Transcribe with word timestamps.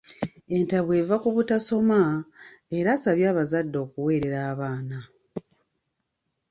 Entabwe 0.55 0.93
eva 1.01 1.15
ku 1.23 1.29
butasoma, 1.35 1.99
era 2.77 2.89
asabye 2.97 3.25
abazadde 3.31 3.77
okuweerera 3.85 4.39
abaana. 4.51 4.97